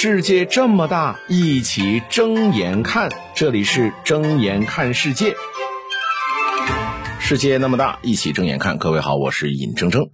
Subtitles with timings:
[0.00, 3.10] 世界这么大，一起睁眼看。
[3.34, 5.34] 这里是睁眼看世界。
[7.18, 8.78] 世界那么大，一起睁眼看。
[8.78, 10.10] 各位好，我是尹铮铮。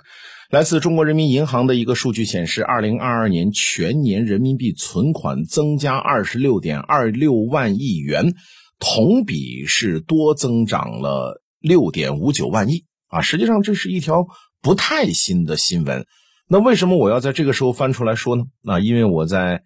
[0.49, 8.33] 来自中国人民银行的一个数据显示，二零二二年全年人民币存款增加二十六点二六万亿元，
[8.79, 13.21] 同比是多增长了六点五九万亿啊。
[13.21, 14.29] 实际上，这是一条
[14.63, 16.07] 不太新的新闻。
[16.49, 18.45] 那为什么我要在这个时候翻出来说呢？
[18.63, 19.63] 那因为我在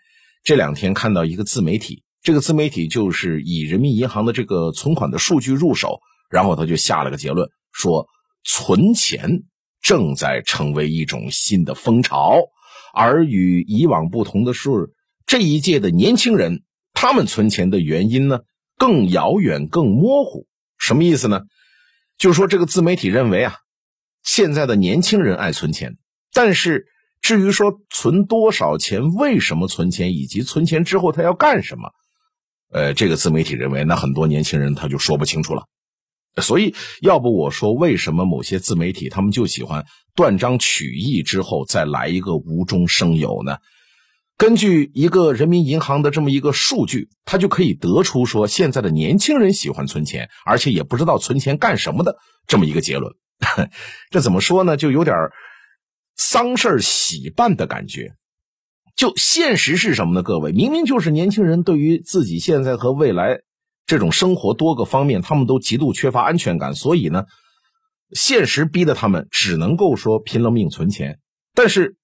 [0.49, 8.07] 这两天看到一个自媒体，这个自媒体就是以人民银行的这个存款的数据入手，然后他就下了个结论，说
[8.45, 9.43] 存钱
[9.83, 12.39] 正在成为一种新的风潮，
[12.95, 14.71] 而与以往不同的是，
[15.27, 16.63] 这一届的年轻人
[16.95, 18.41] 他们存钱的原因呢
[18.79, 20.47] 更遥远、更模糊。
[20.79, 21.43] 什么意思呢？
[22.17, 23.57] 就是说这个自媒体认为啊，
[24.25, 25.99] 现在的年轻人爱存钱。
[26.33, 26.87] 但是，
[27.21, 31.91] 至于说存多少钱、为什么存钱，以及存钱之后他要干什么，
[32.73, 35.65] 呃，这个自媒体认为，那很多年轻人他就说不清楚了。
[36.41, 43.59] 所以，要不我说，为什么某些自媒体他们就喜欢断章取义之后再来一个无中生有呢？
[44.37, 52.17] 根据一个人民银行的这么一个数据，他就可以得出说，现在的年轻人喜欢存钱，而且也不知道存钱干什么的
[52.47, 53.13] 这么一个结论。
[54.11, 54.77] 这怎么说呢？
[54.77, 55.17] 就有点
[56.19, 58.17] 丧事喜办的感觉，
[58.97, 60.23] 就现实是什么呢？
[60.25, 63.41] 各位，明明就是年轻人对于自己现在和未来
[63.87, 67.25] 这种生活多个方面，他们都极度缺乏安全感，所以呢，
[68.11, 71.21] 现实逼得他们只能够说拼了命存钱。
[71.55, 71.97] 但是，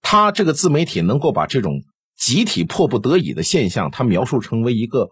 [0.00, 1.82] 他这个自媒体能够把这种
[2.16, 5.10] 集体迫不得已的现象，他描述成为一个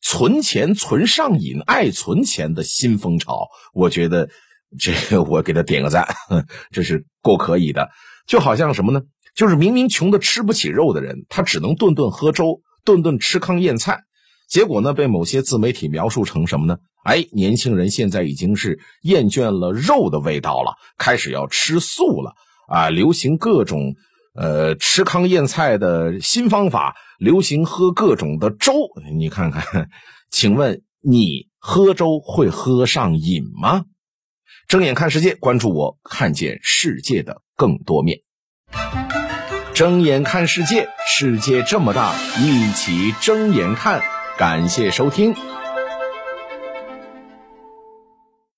[0.00, 4.30] 存钱存上瘾、爱存钱的新风潮，我觉得。
[4.78, 6.06] 这我给他点个赞，
[6.72, 7.90] 这是够可以的。
[8.26, 9.02] 就好像什么呢？
[9.34, 14.02] 就是明明穷的吃不起肉的人，他只能顿顿喝粥，顿顿吃糠咽菜。
[14.48, 16.76] 结果呢，被某些自媒体描述成什么呢？
[17.02, 22.34] 哎，年轻人现在已经是厌倦了肉的味道了，开始要吃素了
[22.68, 22.90] 啊！
[22.90, 23.94] 流行各种
[24.34, 28.74] 呃吃糠咽菜的新方法，流行喝各种的粥。
[29.18, 29.88] 你看看，
[30.30, 33.84] 请问你喝粥会喝上瘾吗？
[34.68, 38.20] 睁眼看世界，关注我，看见世界的更多面。
[39.74, 44.02] 睁眼看世界，世界这么大，一起睁眼看。
[44.36, 45.34] 感谢收听。